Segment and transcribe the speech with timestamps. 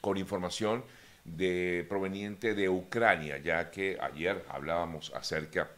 [0.00, 0.84] con información
[1.24, 5.70] de, proveniente de Ucrania, ya que ayer hablábamos acerca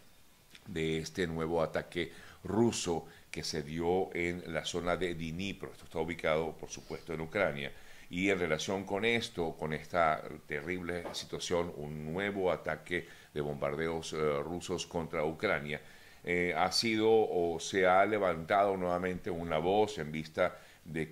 [0.67, 2.12] de este nuevo ataque
[2.45, 5.72] ruso que se dio en la zona de Dnipro.
[5.72, 7.72] Esto está ubicado, por supuesto, en Ucrania.
[8.11, 14.16] Y en relación con esto, con esta terrible situación, un nuevo ataque de bombardeos eh,
[14.43, 15.80] rusos contra Ucrania,
[16.23, 20.59] eh, ha sido o se ha levantado nuevamente una voz en vista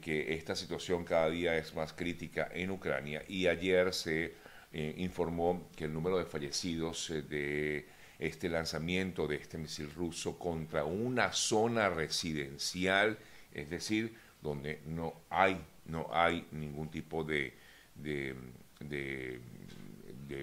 [0.00, 3.23] que esta situación cada día es más crítica en Ucrania.
[3.29, 4.34] Y ayer se
[4.73, 7.87] eh, informó que el número de fallecidos de
[8.20, 13.19] este lanzamiento de este misil ruso contra una zona residencial,
[13.52, 17.55] es decir, donde no hay, no hay ningún tipo de,
[17.95, 19.41] de,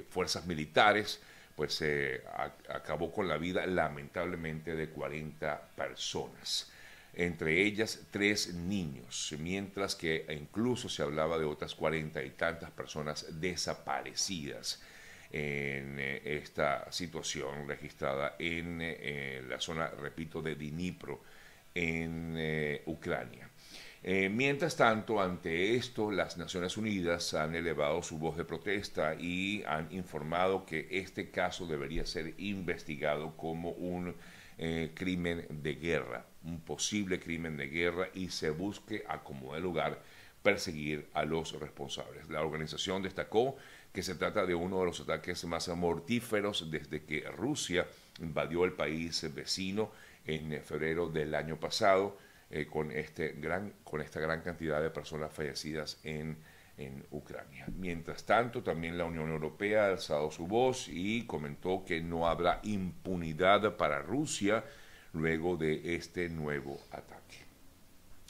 [0.09, 1.21] fuerzas militares,
[1.55, 2.23] pues se
[2.69, 6.71] acabó con la vida lamentablemente de 40 personas,
[7.13, 13.25] entre ellas tres niños, mientras que incluso se hablaba de otras cuarenta y tantas personas
[13.39, 14.81] desaparecidas
[15.31, 21.21] en eh, esta situación registrada en eh, la zona, repito, de Dnipro,
[21.73, 23.49] en eh, Ucrania.
[24.03, 29.91] Mientras tanto, ante esto, las Naciones Unidas han elevado su voz de protesta y han
[29.91, 34.15] informado que este caso debería ser investigado como un
[34.93, 40.01] crimen de guerra, un posible crimen de guerra y se busque a como de lugar
[40.41, 42.29] perseguir a los responsables.
[42.29, 43.57] La organización destacó
[43.91, 47.87] que se trata de uno de los ataques más mortíferos desde que Rusia
[48.19, 49.91] invadió el país vecino
[50.25, 52.17] en febrero del año pasado,
[52.49, 56.37] eh, con, este gran, con esta gran cantidad de personas fallecidas en,
[56.77, 57.65] en Ucrania.
[57.77, 62.59] Mientras tanto, también la Unión Europea ha alzado su voz y comentó que no habrá
[62.63, 64.63] impunidad para Rusia
[65.13, 67.37] luego de este nuevo ataque.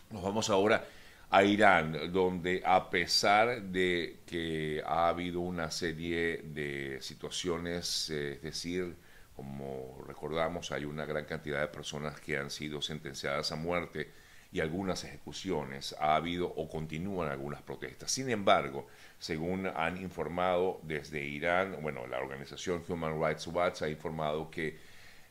[0.10, 0.84] Nos vamos ahora
[1.30, 8.42] a Irán, donde a pesar de que ha habido una serie de situaciones, eh, es
[8.42, 8.96] decir,
[9.38, 14.12] como recordamos, hay una gran cantidad de personas que han sido sentenciadas a muerte
[14.52, 18.12] y algunas ejecuciones, ha habido o continúan algunas protestas.
[18.12, 18.88] Sin embargo,
[19.20, 24.80] según han informado desde Irán, bueno, la organización Human Rights Watch ha informado que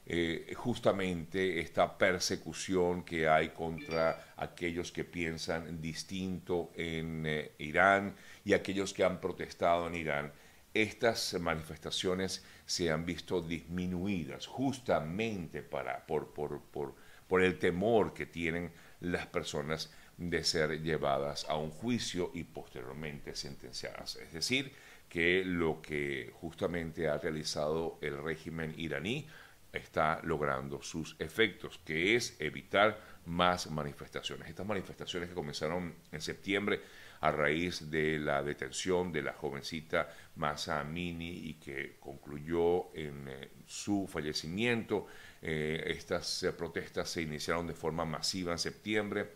[0.06, 8.52] eh, justamente esta persecución que hay contra aquellos que piensan distinto en eh, Irán y
[8.52, 10.32] aquellos que han protestado en Irán.
[10.82, 16.94] Estas manifestaciones se han visto disminuidas justamente para, por, por, por,
[17.26, 18.70] por el temor que tienen
[19.00, 24.16] las personas de ser llevadas a un juicio y posteriormente sentenciadas.
[24.16, 24.70] Es decir,
[25.08, 29.26] que lo que justamente ha realizado el régimen iraní
[29.72, 34.46] está logrando sus efectos, que es evitar más manifestaciones.
[34.50, 36.82] Estas manifestaciones que comenzaron en septiembre
[37.20, 43.50] a raíz de la detención de la jovencita Masa Amini y que concluyó en eh,
[43.66, 45.06] su fallecimiento.
[45.42, 49.30] Eh, estas eh, protestas se iniciaron de forma masiva en septiembre,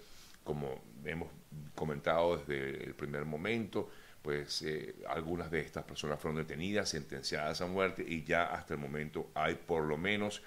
[0.44, 1.28] como hemos
[1.74, 3.90] comentado desde el primer momento
[4.22, 4.62] pues
[5.08, 9.54] algunas de estas personas fueron detenidas, sentenciadas a muerte y ya hasta el momento hay
[9.54, 10.42] por lo menos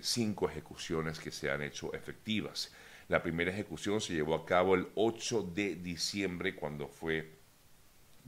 [0.00, 2.72] cinco ejecuciones que se han hecho efectivas.
[3.08, 7.36] La primera ejecución se llevó a cabo el 8 de diciembre cuando fue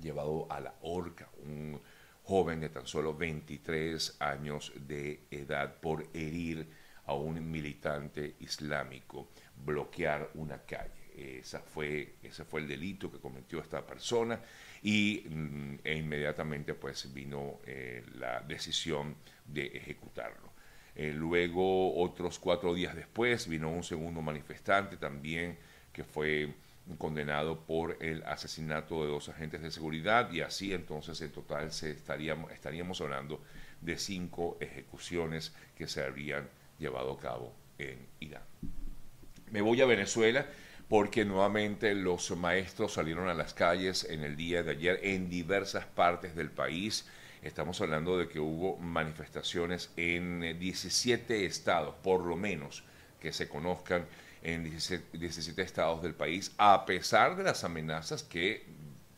[0.00, 1.80] llevado a la horca un
[2.22, 6.68] joven de tan solo 23 años de edad por herir
[7.06, 9.30] a un militante islámico,
[9.64, 11.38] bloquear una calle.
[11.38, 14.40] Esa fue, ese fue el delito que cometió esta persona
[14.82, 20.47] y mm, e inmediatamente pues vino eh, la decisión de ejecutarlo.
[20.98, 25.56] Eh, luego, otros cuatro días después, vino un segundo manifestante también
[25.92, 26.52] que fue
[26.98, 31.92] condenado por el asesinato de dos agentes de seguridad y así entonces en total se
[31.92, 33.40] estaríamos, estaríamos hablando
[33.80, 36.48] de cinco ejecuciones que se habrían
[36.80, 38.42] llevado a cabo en Irán.
[39.52, 40.46] Me voy a Venezuela
[40.88, 45.84] porque nuevamente los maestros salieron a las calles en el día de ayer en diversas
[45.84, 47.06] partes del país.
[47.42, 52.82] Estamos hablando de que hubo manifestaciones en 17 estados, por lo menos,
[53.20, 54.06] que se conozcan
[54.42, 58.66] en 17, estados del país, a pesar de las amenazas que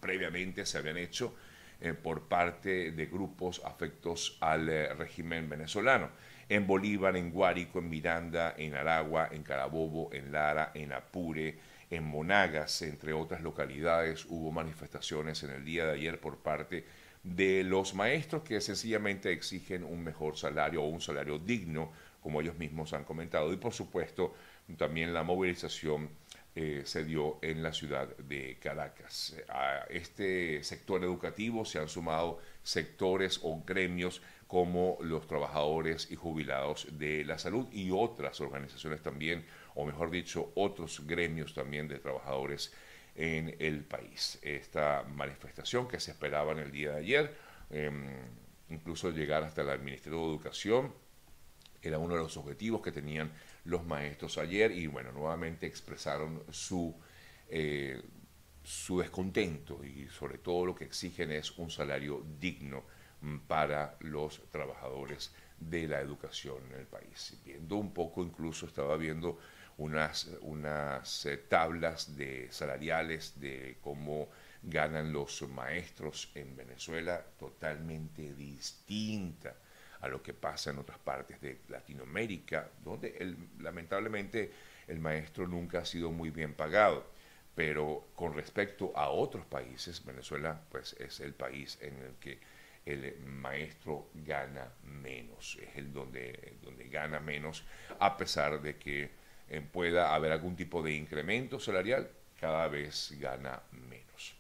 [0.01, 1.35] previamente se habían hecho
[1.81, 6.11] eh, por parte de grupos afectos al eh, régimen venezolano.
[6.49, 11.59] En Bolívar, en Guárico, en Miranda, en Aragua, en Carabobo, en Lara, en Apure,
[11.91, 16.85] en Monagas, entre otras localidades, hubo manifestaciones en el día de ayer por parte
[17.23, 22.93] los maestros que sencillamente exigen un mejor salario o un salario digno, como ellos mismos
[22.93, 24.35] han comentado, y por supuesto
[24.77, 26.11] también la movilización
[26.55, 29.37] eh, se dio en la ciudad de Caracas.
[29.49, 36.89] A este sector educativo se han sumado sectores o gremios como los trabajadores y jubilados
[36.99, 39.47] de la salud y otras organizaciones también,
[39.77, 42.73] o mejor dicho, otros gremios también de trabajadores
[43.21, 44.39] en el país.
[44.41, 47.37] Esta manifestación que se esperaba en el día de ayer,
[47.69, 48.09] em,
[48.71, 50.95] incluso llegar hasta el Ministerio de Educación,
[51.83, 53.31] era uno de los objetivos que tenían
[53.65, 56.95] los maestros ayer y bueno, nuevamente expresaron su,
[57.51, 58.01] eh,
[58.63, 62.85] su descontento y sobre todo lo que exigen es un salario digno
[63.21, 67.37] mm, para los trabajadores de la educación en el país.
[67.45, 69.39] Viendo un poco, incluso estaba viendo
[69.81, 74.29] unas, unas eh, tablas de salariales de cómo
[74.63, 79.55] ganan los maestros en Venezuela totalmente distinta
[80.03, 84.53] a lo que pasa en otras partes de Latinoamérica, donde lamentablemente
[84.87, 87.07] el maestro nunca ha sido muy bien pagado.
[87.55, 92.39] Pero con respecto a otros países, Venezuela pues es el país en el que
[92.85, 97.65] el maestro gana menos, es el donde, donde gana menos,
[97.99, 99.20] a pesar de que
[99.73, 102.09] pueda haber algún tipo de incremento salarial,
[102.39, 104.35] cada vez gana menos.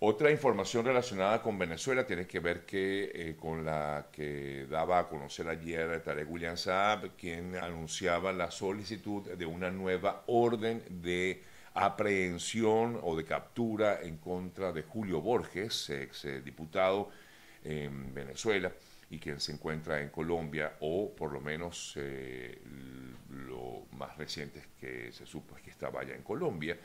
[0.00, 5.08] Otra información relacionada con Venezuela tiene que ver que, eh, con la que daba a
[5.08, 11.42] conocer ayer Tarek William Saab, quien anunciaba la solicitud de una nueva orden de
[11.74, 17.10] aprehensión o de captura en contra de Julio Borges, ex diputado
[17.64, 18.72] en Venezuela
[19.10, 22.58] y quien se encuentra en Colombia, o por lo menos eh,
[23.30, 26.76] lo más reciente que se supo es que estaba allá en Colombia.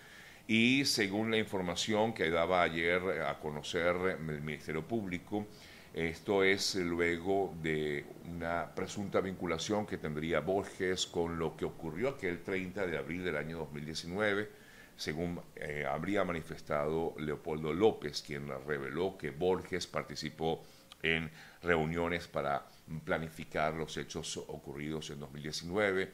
[0.47, 5.47] Y según la información que daba ayer a conocer el Ministerio Público,
[5.93, 12.41] esto es luego de una presunta vinculación que tendría Borges con lo que ocurrió aquel
[12.41, 14.49] 30 de abril del año 2019,
[14.97, 20.63] según eh, habría manifestado Leopoldo López, quien reveló que Borges participó
[21.03, 21.29] en
[21.61, 22.65] reuniones para
[23.05, 26.11] planificar los hechos ocurridos en 2019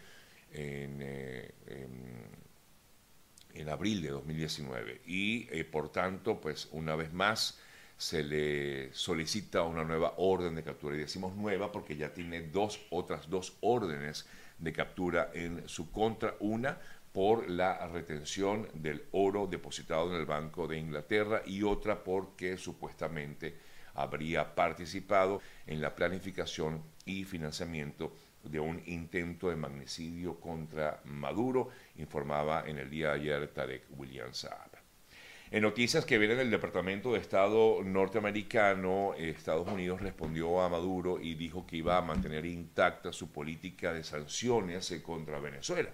[0.51, 2.49] en, eh, en
[3.53, 7.59] en abril de 2019 y eh, por tanto, pues una vez más
[7.97, 10.95] se le solicita una nueva orden de captura.
[10.95, 14.25] Y decimos nueva porque ya tiene dos otras dos órdenes
[14.57, 16.77] de captura en su contra, una
[17.11, 23.57] por la retención del oro depositado en el Banco de Inglaterra y otra porque supuestamente
[24.01, 28.13] habría participado en la planificación y financiamiento
[28.43, 34.33] de un intento de magnicidio contra Maduro, informaba en el día de ayer Tarek William
[34.33, 34.71] Saab.
[35.51, 41.33] En noticias que vienen del Departamento de Estado norteamericano, Estados Unidos respondió a Maduro y
[41.33, 45.89] dijo que iba a mantener intacta su política de sanciones contra Venezuela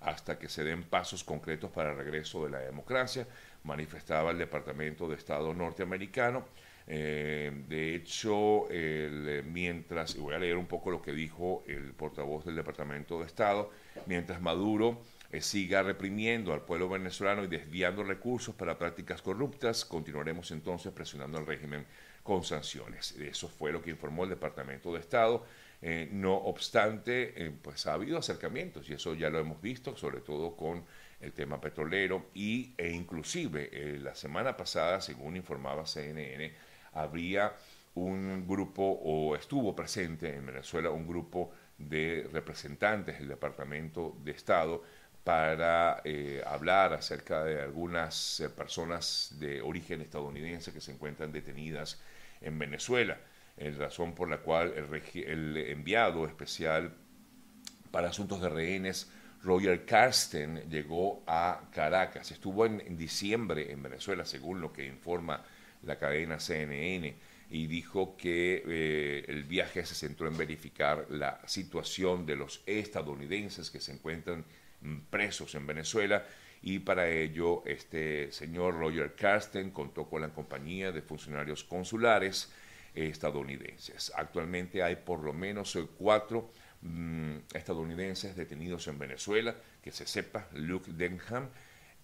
[0.00, 3.26] hasta que se den pasos concretos para el regreso de la democracia,
[3.64, 6.46] manifestaba el Departamento de Estado norteamericano.
[6.88, 11.92] Eh, de hecho, el, mientras, y voy a leer un poco lo que dijo el
[11.92, 13.70] portavoz del Departamento de Estado,
[14.06, 15.02] mientras Maduro
[15.32, 21.38] eh, siga reprimiendo al pueblo venezolano y desviando recursos para prácticas corruptas, continuaremos entonces presionando
[21.38, 21.84] al régimen
[22.22, 23.16] con sanciones.
[23.16, 25.44] Eso fue lo que informó el Departamento de Estado.
[25.82, 30.56] Eh, no obstante, pues ha habido acercamientos y eso ya lo hemos visto, sobre todo
[30.56, 30.84] con
[31.20, 36.52] el tema petrolero y, e inclusive la semana pasada, según informaba CNN,
[36.96, 37.52] habría
[37.94, 44.82] un grupo o estuvo presente en Venezuela un grupo de representantes del Departamento de Estado
[45.24, 52.00] para eh, hablar acerca de algunas eh, personas de origen estadounidense que se encuentran detenidas
[52.40, 53.18] en Venezuela,
[53.56, 56.94] en razón por la cual el, enviado especial
[57.90, 59.10] para asuntos de rehenes,
[59.42, 62.30] Roger Karsten, llegó a Caracas.
[62.30, 65.42] Estuvo en diciembre en Venezuela, según lo que informa
[65.82, 67.14] la cadena CNN
[67.50, 73.70] y dijo que eh, el viaje se centró en verificar la situación de los estadounidenses
[73.70, 74.44] que se encuentran
[75.10, 76.24] presos en Venezuela
[76.62, 82.50] y para ello este señor Roger Carsten contó con la compañía de funcionarios consulares
[82.94, 84.12] estadounidenses.
[84.16, 90.90] Actualmente hay por lo menos cuatro mm, estadounidenses detenidos en Venezuela, que se sepa, Luke
[90.92, 91.48] Denham,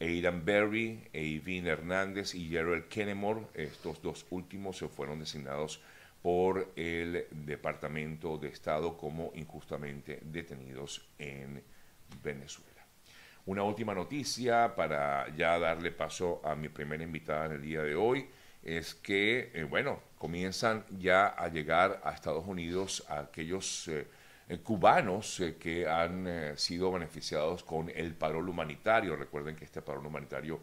[0.02, 3.46] Aidan Berry, Eivin Hernández y Gerald Kennemore.
[3.54, 5.80] Estos dos últimos se fueron designados
[6.20, 11.62] por el Departamento de Estado como injustamente detenidos en
[12.20, 12.84] Venezuela.
[13.46, 17.94] Una última noticia para ya darle paso a mi primera invitada en el día de
[17.94, 18.26] hoy
[18.64, 24.06] es que, eh, bueno, comienzan ya a llegar a Estados Unidos aquellos eh,
[24.62, 29.16] cubanos que han sido beneficiados con el parol humanitario.
[29.16, 30.60] Recuerden que este parol humanitario,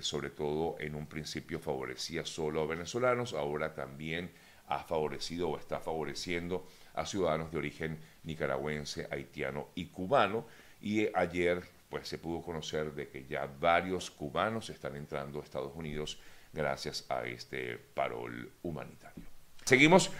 [0.00, 4.30] sobre todo en un principio, favorecía solo a venezolanos, ahora también
[4.66, 10.46] ha favorecido o está favoreciendo a ciudadanos de origen nicaragüense, haitiano y cubano.
[10.80, 15.72] Y ayer pues se pudo conocer de que ya varios cubanos están entrando a Estados
[15.74, 16.20] Unidos
[16.52, 19.24] gracias a este parol humanitario.
[19.64, 20.10] Seguimos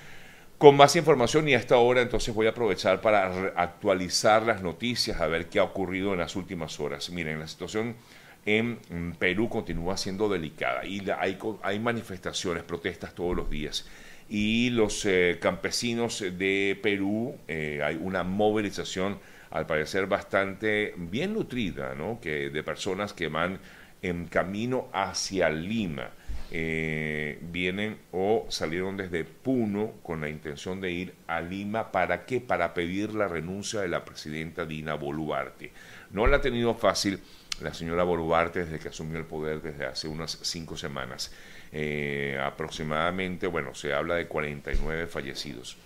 [0.60, 5.18] con más información y a esta hora entonces voy a aprovechar para actualizar las noticias,
[5.18, 7.08] a ver qué ha ocurrido en las últimas horas.
[7.08, 7.96] Miren, la situación
[8.44, 8.78] en
[9.18, 13.86] Perú continúa siendo delicada y hay, hay manifestaciones, protestas todos los días
[14.28, 19.18] y los eh, campesinos de Perú, eh, hay una movilización
[19.50, 22.20] al parecer bastante bien nutrida, ¿no?
[22.20, 23.60] que de personas que van
[24.02, 26.10] en camino hacia Lima.
[26.52, 31.92] Eh, vienen o salieron desde Puno con la intención de ir a Lima.
[31.92, 32.40] ¿Para qué?
[32.40, 35.70] Para pedir la renuncia de la presidenta Dina Boluarte.
[36.10, 37.20] No la ha tenido fácil
[37.60, 41.32] la señora Boluarte desde que asumió el poder desde hace unas cinco semanas.
[41.72, 45.76] Eh, aproximadamente, bueno, se habla de 49 fallecidos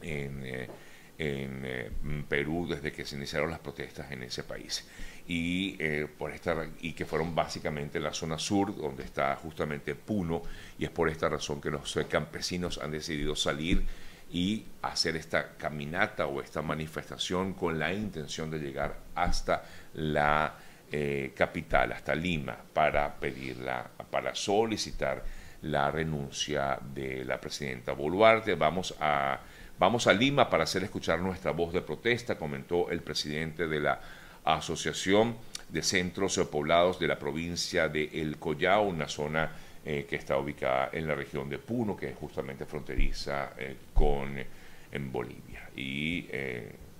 [0.00, 0.68] en, eh,
[1.24, 1.90] eh,
[2.28, 4.86] Perú desde que se iniciaron las protestas en ese país.
[5.26, 5.76] Y,
[6.18, 10.42] por esta, y que fueron básicamente en la zona sur, donde está justamente Puno,
[10.78, 13.86] y es por esta razón que los campesinos han decidido salir
[14.32, 19.62] y hacer esta caminata o esta manifestación con la intención de llegar hasta
[19.94, 20.56] la
[20.90, 25.22] eh, capital, hasta Lima, para pedirla, para solicitar
[25.62, 28.54] la renuncia de la presidenta Boluarte.
[28.54, 29.38] Vamos a,
[29.82, 34.00] vamos a Lima para hacer escuchar nuestra voz de protesta, comentó el presidente de la
[34.44, 35.36] Asociación
[35.68, 39.50] de Centros Poblados de la provincia de El Collao, una zona
[39.84, 44.36] eh, que está ubicada en la región de Puno, que es justamente fronteriza eh, con
[45.10, 45.68] Bolivia.
[45.74, 46.28] Y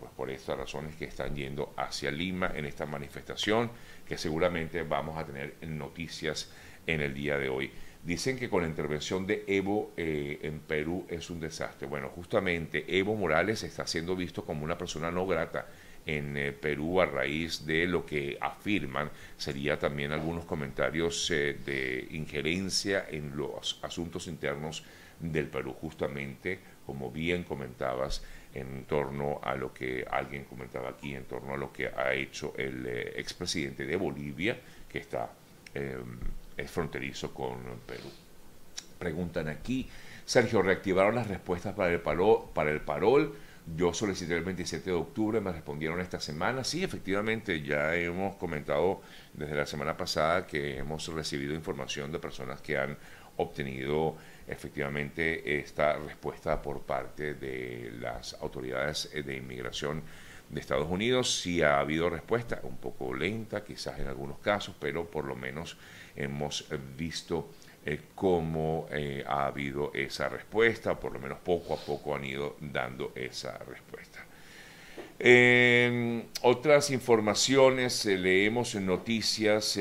[0.00, 3.70] pues por estas razones que están yendo hacia Lima en esta manifestación
[4.04, 6.50] que seguramente vamos a tener noticias
[6.84, 7.70] en el día de hoy.
[8.02, 11.86] Dicen que con la intervención de Evo eh, en Perú es un desastre.
[11.86, 15.68] Bueno, justamente Evo Morales está siendo visto como una persona no grata
[16.04, 22.08] en eh, Perú a raíz de lo que afirman sería también algunos comentarios eh, de
[22.10, 24.82] injerencia en los asuntos internos
[25.20, 31.24] del Perú, justamente como bien comentabas en torno a lo que alguien comentaba aquí, en
[31.26, 35.30] torno a lo que ha hecho el expresidente de Bolivia, que está
[35.72, 36.18] em,
[36.62, 38.10] es fronterizo con Perú.
[38.98, 39.88] Preguntan aquí,
[40.24, 43.34] Sergio, ¿reactivaron las respuestas para el, paro, para el parol?
[43.76, 46.64] Yo solicité el 27 de octubre, me respondieron esta semana.
[46.64, 49.02] Sí, efectivamente, ya hemos comentado
[49.32, 52.96] desde la semana pasada que hemos recibido información de personas que han
[53.36, 54.16] obtenido
[54.46, 60.02] efectivamente esta respuesta por parte de las autoridades de inmigración
[60.52, 61.40] de Estados Unidos.
[61.40, 65.76] Sí ha habido respuesta, un poco lenta quizás en algunos casos, pero por lo menos
[66.14, 66.66] hemos
[66.96, 67.50] visto
[67.84, 72.56] eh, cómo eh, ha habido esa respuesta, por lo menos poco a poco han ido
[72.60, 74.20] dando esa respuesta.
[76.42, 79.78] Otras informaciones, eh, leemos en noticias,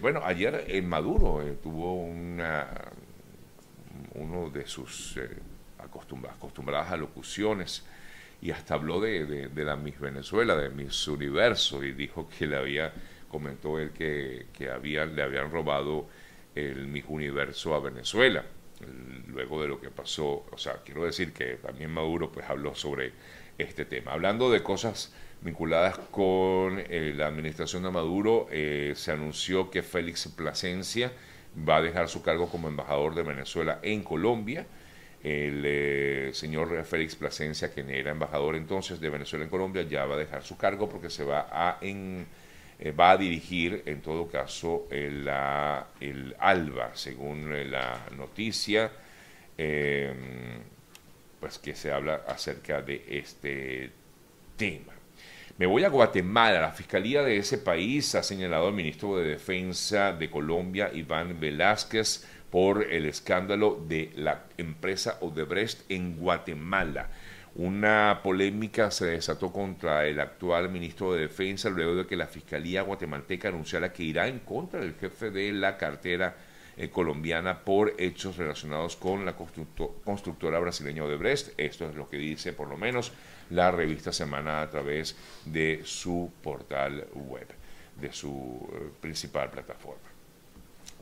[0.00, 2.68] bueno, ayer en Maduro tuvo una
[4.18, 5.28] uno de sus eh,
[5.78, 7.84] acostumbradas alocuciones
[8.40, 12.92] y hasta habló de, la Miss Venezuela, de Miss Universo, y dijo que le había,
[13.28, 16.08] comentó él que, que le habían robado
[16.54, 18.44] el Miss Universo a Venezuela,
[19.26, 23.12] luego de lo que pasó, o sea, quiero decir que también Maduro pues habló sobre
[23.58, 24.12] este tema.
[24.12, 30.28] Hablando de cosas vinculadas con eh, la administración de Maduro, eh, se anunció que Félix
[30.28, 31.12] Plasencia,
[31.68, 34.66] va a dejar su cargo como embajador de Venezuela en Colombia.
[35.22, 40.14] El eh, señor Félix Plasencia, quien era embajador entonces de Venezuela en Colombia, ya va
[40.14, 42.26] a dejar su cargo porque se va a, en,
[42.78, 45.28] eh, va a dirigir, en todo caso, el,
[46.00, 48.92] el ALBA, según la noticia,
[49.56, 50.60] em,
[51.40, 53.90] pues que se habla acerca de este
[54.56, 54.92] tema.
[55.58, 56.60] Me voy a Guatemala.
[56.60, 62.24] La fiscalía de ese país ha señalado al ministro de Defensa de Colombia, Iván Velázquez,
[62.50, 67.08] por el escándalo de la empresa Odebrecht en Guatemala.
[67.54, 72.82] Una polémica se desató contra el actual ministro de Defensa luego de que la Fiscalía
[72.82, 76.36] guatemalteca anunciara que irá en contra del jefe de la cartera
[76.76, 81.48] eh, colombiana por hechos relacionados con la constructora brasileña Odebrecht.
[81.56, 83.12] Esto es lo que dice por lo menos
[83.50, 87.48] la revista Semana a través de su portal web,
[88.00, 90.07] de su eh, principal plataforma.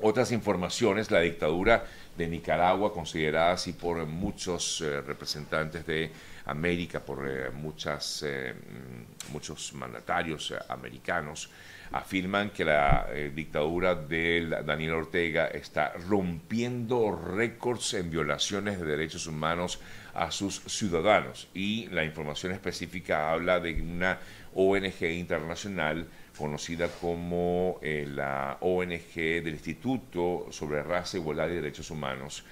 [0.03, 1.87] Otras informaciones, la dictadura
[2.19, 6.11] de Nicaragua, considerada así por muchos eh, representantes de
[6.45, 11.49] América, por eh, muchas, eh, mm, muchos mandatarios americanos,
[11.93, 19.79] afirman que la dictadura de Daniel Ortega está rompiendo récords en violaciones de derechos humanos
[20.13, 21.47] a sus ciudadanos.
[21.55, 24.19] Y la información específica habla de una
[24.53, 32.45] ONG internacional conocida como eh, la ONG del Instituto sobre Raza, Igualdad y Derechos Humanos,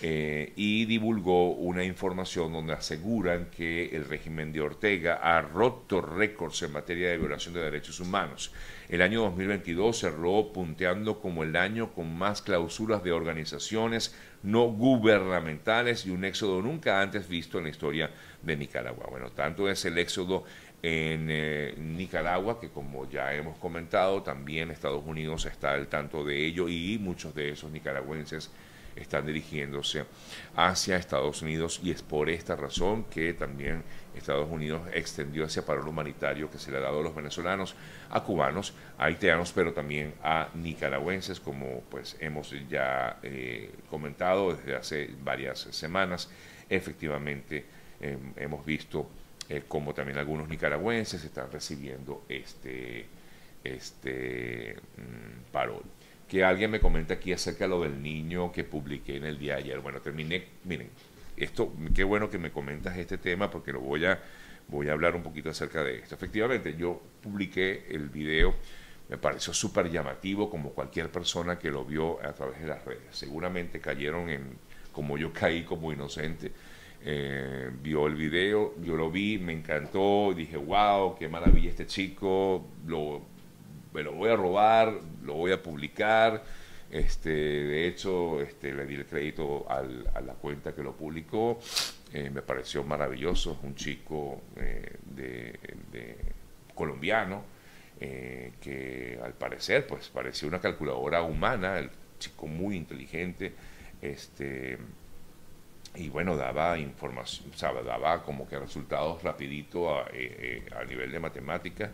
[0.00, 6.62] eh, y divulgó una información donde aseguran que el régimen de Ortega ha roto récords
[6.62, 8.52] en materia de violación de derechos humanos.
[8.88, 14.14] El año 2022 cerró punteando como el año con más clausuras de organizaciones
[14.44, 19.08] no gubernamentales y un éxodo nunca antes visto en la historia de Nicaragua.
[19.10, 20.44] Bueno, tanto es el éxodo
[20.82, 26.46] en eh, Nicaragua, que como ya hemos comentado, también Estados Unidos está al tanto de
[26.46, 28.50] ello y muchos de esos nicaragüenses
[29.00, 30.04] están dirigiéndose
[30.56, 33.82] hacia Estados Unidos y es por esta razón que también
[34.14, 37.74] Estados Unidos extendió ese paro humanitario que se le ha dado a los venezolanos,
[38.10, 44.74] a cubanos, a haitianos, pero también a nicaragüenses, como pues hemos ya eh, comentado desde
[44.74, 46.30] hace varias semanas.
[46.68, 47.64] Efectivamente,
[48.00, 49.08] em, hemos visto
[49.48, 53.06] eh, como también algunos nicaragüenses están recibiendo este,
[53.64, 55.82] este mm, parol.
[56.28, 59.56] Que alguien me comenta aquí acerca de lo del niño que publiqué en el día
[59.56, 59.80] ayer.
[59.80, 60.90] Bueno, terminé, miren,
[61.38, 64.20] esto, qué bueno que me comentas este tema porque lo voy a,
[64.68, 66.14] voy a hablar un poquito acerca de esto.
[66.14, 68.54] Efectivamente, yo publiqué el video,
[69.08, 73.16] me pareció súper llamativo como cualquier persona que lo vio a través de las redes.
[73.16, 74.58] Seguramente cayeron en,
[74.92, 76.52] como yo caí como inocente,
[77.04, 82.66] eh, vio el video, yo lo vi, me encantó, dije, wow, qué maravilla este chico,
[82.86, 83.22] lo,
[83.94, 86.42] me lo voy a robar, lo voy a publicar.
[86.90, 89.82] Este, de hecho, este, le di el crédito a
[90.20, 91.58] la cuenta que lo publicó.
[92.12, 96.16] Eh, me pareció maravilloso, un chico eh, de,
[96.74, 97.42] colombiano
[97.98, 101.90] que al parecer pues parecía una calculadora humana, el
[102.20, 103.52] chico muy inteligente,
[104.00, 104.78] este,
[105.94, 107.50] y bueno, daba información,
[107.84, 111.90] daba como que resultados rapidito a, eh, eh, a nivel de matemática.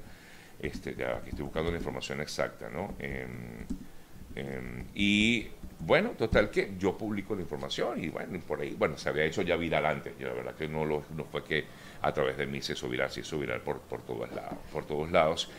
[0.59, 2.95] Este, ya aquí estoy buscando la información exacta, ¿no?
[2.99, 3.67] Em,
[4.37, 5.49] em, y
[5.81, 9.43] bueno, total que yo publico la información y bueno, por ahí, bueno, se había hecho
[9.43, 11.65] ya viral antes, yo la verdad que no, lo, no fue que
[12.01, 15.51] a través de mí se viral, se hizo por, por, todos, lados, por todos lados.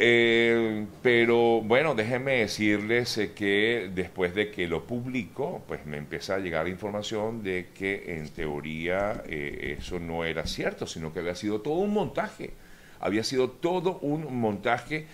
[0.00, 6.36] Eh, pero bueno, déjenme decirles eh, que después de que lo publico, pues me empieza
[6.36, 11.34] a llegar información de que en teoría eh, eso no era cierto, sino que había
[11.34, 12.52] sido todo un montaje.
[13.00, 15.06] Había sido todo un montaje,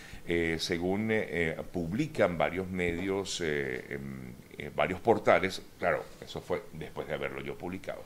[0.59, 1.13] según
[1.71, 3.43] publican varios medios,
[4.75, 5.61] varios portales.
[5.79, 8.03] Claro, eso fue después de haberlo yo publicado.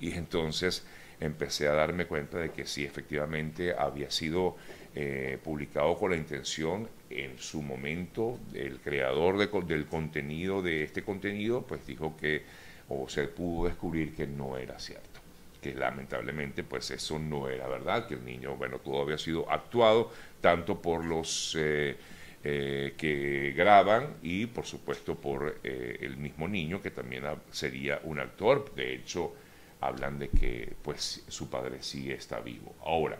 [0.00, 0.84] Y entonces
[1.20, 4.56] empecé a darme cuenta de que sí, efectivamente había sido
[4.94, 11.62] eh, publicado con la intención en su momento, el creador del contenido de este contenido,
[11.62, 12.42] pues dijo que,
[12.88, 15.20] o se pudo descubrir que no era cierto,
[15.62, 20.12] que lamentablemente pues eso no era verdad, que el niño, bueno, todo había sido actuado
[20.42, 21.96] tanto por los eh,
[22.44, 28.74] eh, que graban y por supuesto por el mismo niño que también sería un actor,
[28.74, 29.32] de hecho
[29.80, 32.74] hablan de que pues su padre sí está vivo.
[32.84, 33.18] Ahora,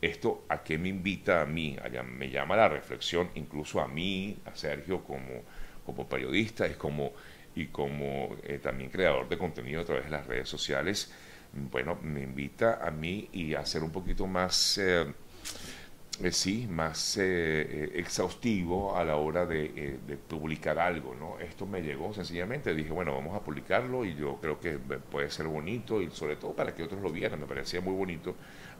[0.00, 1.76] ¿Esto a qué me invita a mí?
[2.16, 5.42] me llama la reflexión, incluso a mí, a Sergio, como,
[5.84, 7.12] como periodista y como,
[7.54, 11.12] y como eh, también creador de contenido a través de las redes sociales.
[11.52, 15.06] Bueno, me invita a mí y a ser un poquito más, eh,
[16.22, 21.38] eh, sí, más exhaustivo a la hora de, de, publicar algo, ¿no?
[21.40, 25.46] Esto me llegó sencillamente, dije, bueno, vamos a publicarlo y yo creo que puede ser
[25.46, 28.34] bonito y sobre todo para que otros lo vieran, me parecía muy bonito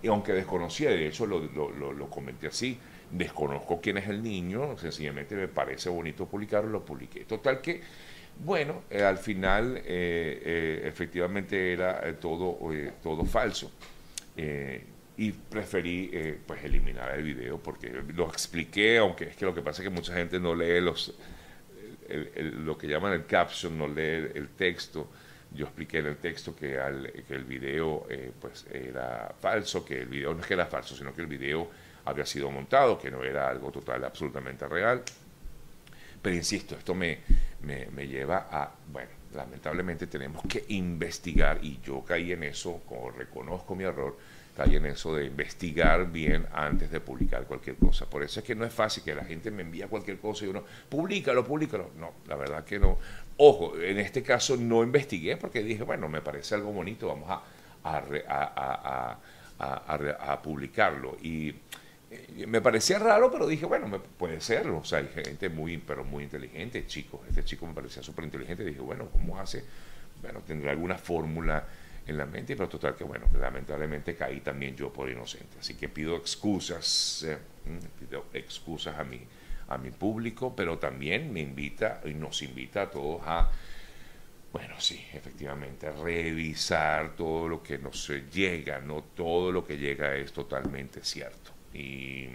[0.04, 2.78] y aunque desconocía, de hecho lo, lo, comenté así,
[3.10, 7.24] desconozco quién es el niño, sencillamente me parece bonito publicarlo, lo publiqué.
[7.24, 7.80] Total que,
[8.44, 12.58] bueno, eh, al final eh, eh, efectivamente era todo,
[13.02, 13.72] todo falso.
[15.16, 19.82] Y preferí pues eliminar el video porque lo expliqué, aunque es que lo que pasa
[19.82, 21.14] es que mucha gente no lee los,
[22.08, 25.08] lo que llaman el caption, no lee el texto
[25.54, 30.34] yo expliqué en el texto que, el video eh, pues era falso, que el video
[30.34, 31.70] no es que era falso, sino que el video
[32.04, 35.02] había sido montado, que no era algo total, absolutamente real.
[36.20, 37.20] Pero insisto, esto me,
[37.62, 43.76] me, lleva a, bueno, lamentablemente tenemos que investigar, y yo caí en eso, como reconozco
[43.76, 44.16] mi error,
[44.56, 48.08] cae en eso de investigar bien antes de publicar cualquier cosa.
[48.08, 50.48] Por eso es que no es fácil que la gente me envía cualquier cosa y
[50.48, 51.90] uno, públicalo, públicalo.
[51.98, 52.98] No, la verdad que no.
[53.36, 57.42] Ojo, en este caso no investigué porque dije, bueno, me parece algo bonito, vamos a,
[57.84, 59.18] a,
[59.58, 61.16] a, a publicarlo.
[61.20, 61.54] Y
[62.10, 64.78] eh, me parecía raro, pero dije, bueno, me, puede serlo.
[64.78, 67.20] O sea, hay gente muy, pero muy inteligente, chicos.
[67.28, 68.64] Este chico me parecía súper inteligente.
[68.64, 69.64] Dije, bueno, ¿cómo hace?
[70.22, 71.66] Bueno, tendrá alguna fórmula
[72.06, 75.58] en la mente, pero total que bueno, lamentablemente caí también yo por inocente.
[75.58, 77.38] Así que pido excusas, eh,
[77.98, 79.20] pido excusas a mi,
[79.68, 83.50] a mi público, pero también me invita y nos invita a todos a,
[84.52, 90.32] bueno, sí, efectivamente, revisar todo lo que nos llega, no todo lo que llega es
[90.32, 91.52] totalmente cierto.
[91.72, 92.28] Y,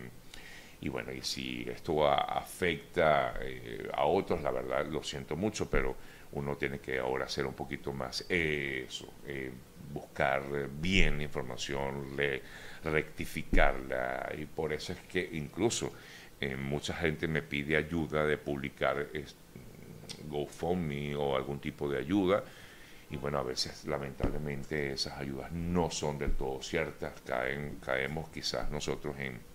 [0.82, 5.96] y bueno, y si esto afecta eh, a otros, la verdad lo siento mucho, pero
[6.32, 9.52] uno tiene que ahora hacer un poquito más eso, eh,
[9.92, 12.16] buscar bien información,
[12.84, 15.92] rectificarla y por eso es que incluso
[16.40, 19.10] eh, mucha gente me pide ayuda de publicar
[20.30, 22.44] GoFundMe o algún tipo de ayuda
[23.10, 28.70] y bueno, a veces lamentablemente esas ayudas no son del todo ciertas, caen, caemos quizás
[28.70, 29.49] nosotros en,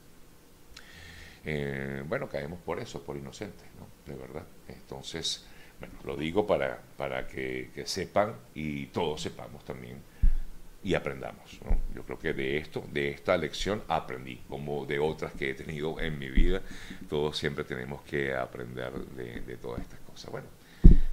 [1.44, 3.87] eh, bueno, caemos por eso, por inocentes, ¿no?
[4.11, 4.44] De verdad.
[4.68, 5.46] Entonces,
[5.78, 9.98] bueno, lo digo para, para que, sepan y todos sepamos también
[10.83, 11.59] y aprendamos.
[11.94, 15.98] Yo creo que de esto, de esta lección aprendí, como de otras que he tenido
[16.00, 16.62] en mi vida.
[17.09, 20.30] Todos siempre tenemos que aprender de, de todas estas cosas.
[20.30, 20.46] Bueno,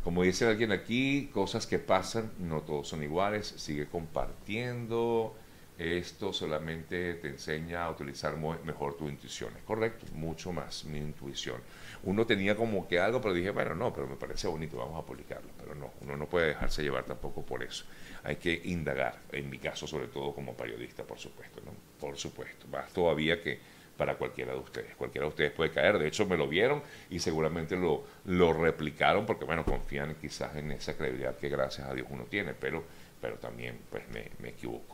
[0.03, 3.47] como dice alguien aquí, cosas que pasan, no todos son iguales.
[3.57, 5.35] Sigue compartiendo
[5.81, 9.51] esto solamente te enseña a utilizar mejor tu intuición.
[9.57, 11.61] Es correcto, mucho más mi intuición.
[12.03, 15.05] Uno tenía como que algo, pero dije, bueno, no, pero me parece bonito, vamos a
[15.05, 15.49] publicarlo.
[15.57, 17.85] Pero no, uno no puede dejarse llevar tampoco por eso.
[18.23, 21.71] Hay que indagar, en mi caso sobre todo como periodista, por supuesto, ¿no?
[21.99, 22.67] Por supuesto.
[22.67, 23.59] Más todavía que
[23.97, 24.95] para cualquiera de ustedes.
[24.95, 25.99] Cualquiera de ustedes puede caer.
[25.99, 30.71] De hecho, me lo vieron y seguramente lo, lo replicaron porque, bueno, confían quizás en
[30.71, 32.83] esa credibilidad que gracias a Dios uno tiene, pero,
[33.21, 34.90] pero también pues me, me equivoco.